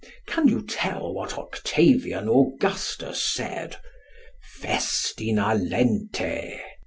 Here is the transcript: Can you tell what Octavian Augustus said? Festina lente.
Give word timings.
Can 0.25 0.47
you 0.47 0.63
tell 0.65 1.13
what 1.13 1.37
Octavian 1.37 2.27
Augustus 2.27 3.21
said? 3.21 3.77
Festina 4.55 5.53
lente. 5.53 6.59